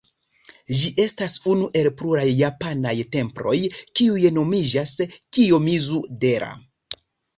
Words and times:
Ĝi 0.77 0.87
estas 1.03 1.35
unu 1.51 1.67
el 1.81 1.89
pluraj 1.99 2.25
japanaj 2.39 2.95
temploj, 3.17 3.55
kiuj 4.01 4.33
nomiĝas 4.41 4.95
Kijomizu-dera. 5.19 6.51